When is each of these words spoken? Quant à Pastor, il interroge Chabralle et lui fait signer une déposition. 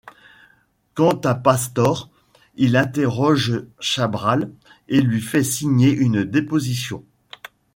Quant 0.95 1.21
à 1.25 1.35
Pastor, 1.35 2.09
il 2.55 2.75
interroge 2.75 3.61
Chabralle 3.79 4.49
et 4.89 4.99
lui 4.99 5.21
fait 5.21 5.43
signer 5.43 5.91
une 5.91 6.23
déposition. 6.23 7.05